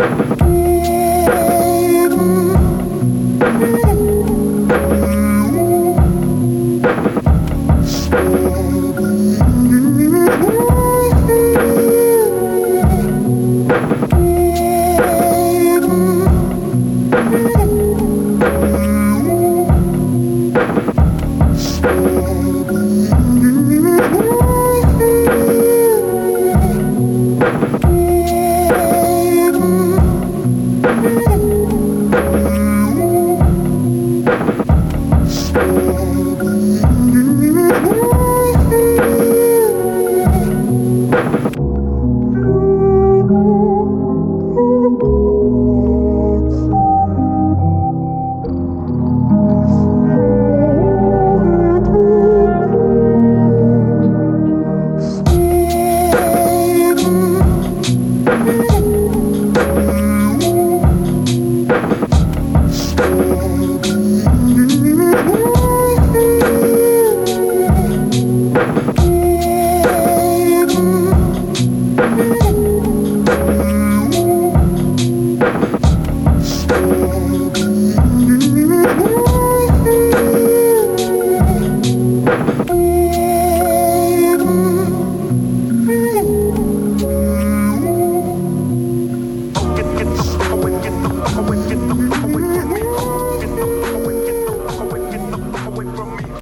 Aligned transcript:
Thank 0.00 0.49